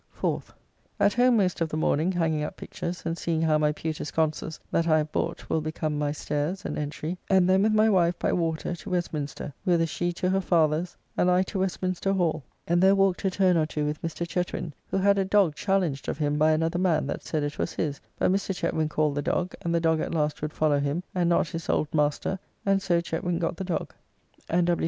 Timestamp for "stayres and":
6.11-6.75